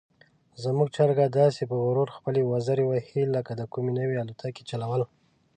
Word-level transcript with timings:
زموږ 0.63 0.87
چرګه 0.95 1.25
داسې 1.39 1.61
په 1.69 1.75
غرور 1.83 2.09
خپلې 2.17 2.41
وزرې 2.51 2.83
وهي 2.87 3.21
لکه 3.35 3.51
د 3.55 3.61
کومې 3.73 3.91
نوې 3.99 4.15
الوتکې 4.21 4.63
چلول. 4.69 5.01